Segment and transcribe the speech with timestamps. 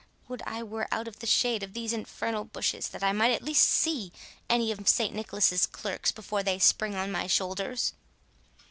[0.27, 3.43] Would I were out of the shade of these infernal bushes, that I might at
[3.43, 4.11] least see
[4.49, 7.93] any of St Nicholas's clerks before they spring on my shoulders."